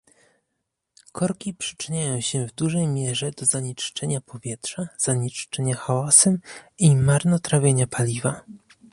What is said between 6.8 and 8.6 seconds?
marnotrawienia paliwa